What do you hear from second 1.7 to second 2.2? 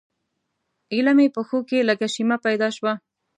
لږه